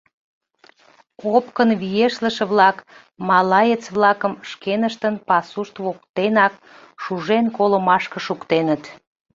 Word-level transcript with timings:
Опкын 1.35 1.69
виешлыше-влак 1.81 2.77
малаец-влакым 3.29 4.33
шкеныштын 4.49 5.15
пасушт 5.27 5.75
воктенак 5.85 6.53
шужен 7.03 7.45
колымашке 7.57 8.19
шуктеныт... 8.25 8.83